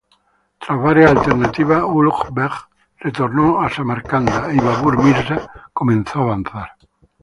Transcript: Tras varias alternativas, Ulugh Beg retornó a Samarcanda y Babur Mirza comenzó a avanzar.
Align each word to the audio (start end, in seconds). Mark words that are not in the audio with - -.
Tras 0.57 0.81
varias 0.81 1.11
alternativas, 1.11 1.83
Ulugh 1.83 2.33
Beg 2.33 2.49
retornó 2.97 3.61
a 3.61 3.69
Samarcanda 3.69 4.51
y 4.51 4.57
Babur 4.57 4.97
Mirza 4.97 5.47
comenzó 5.75 6.21
a 6.21 6.23
avanzar. 6.23 6.69